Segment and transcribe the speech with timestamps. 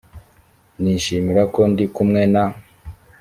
[0.81, 2.43] nishimira ko ndi kumwe na